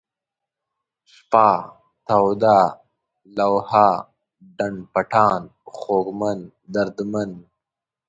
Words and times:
شپه، 1.13 1.47
توده، 2.07 2.57
لوحه، 3.37 3.89
ډنډ 4.57 4.79
پټان، 4.93 5.41
خوږمن، 5.77 6.39
دردمن 6.73 7.31